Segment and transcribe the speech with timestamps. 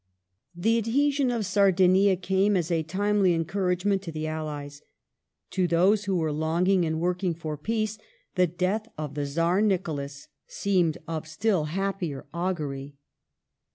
[0.55, 4.81] The adhesion of Sardinia came as a timely encouragement to Death of the allies.
[5.51, 7.99] To those who were longing and working for peace
[8.33, 12.95] the Nichoia^ death of the Czar Nicholas seemed of still happier augury.